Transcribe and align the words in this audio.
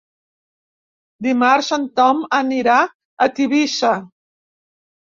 Dimarts 1.27 1.69
en 1.79 1.85
Tom 2.01 2.25
anirà 2.41 2.81
a 2.89 3.31
Tivissa. 3.37 3.97